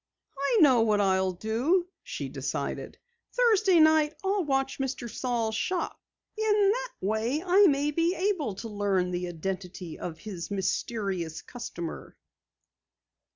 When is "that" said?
6.71-6.89